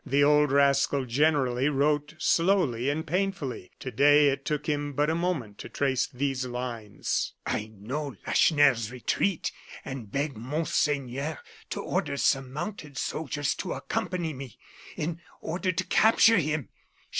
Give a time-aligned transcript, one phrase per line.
[0.03, 5.13] The old rascal generally wrote slowly and painfully; to day it took him but a
[5.13, 9.51] moment to trace these lines: "I know Lacheneur's retreat,
[9.85, 11.37] and beg monseigneur
[11.69, 14.57] to order some mounted soldiers to accompany me,
[14.97, 16.69] in order to capture him.